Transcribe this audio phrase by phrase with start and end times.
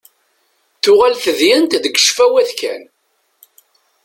[0.83, 2.83] Tuɣal tedyant deg ccfawat kan.